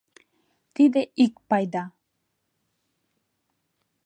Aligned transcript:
Тиде 0.75 1.01
ик 1.23 1.33
пайда. 1.49 1.83